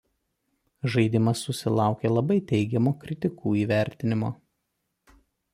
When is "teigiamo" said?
2.53-2.97